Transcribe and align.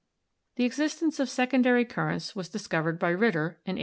The 0.55 0.65
existence 0.65 1.19
of 1.19 1.29
secondary 1.29 1.85
currents 1.85 2.35
was 2.35 2.49
discovered 2.49 2.97
by 2.97 3.09
Ritter 3.11 3.59
in 3.67 3.75
1803. 3.75 3.79